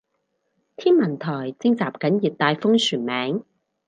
[0.77, 3.45] 天文台徵集緊熱帶風旋名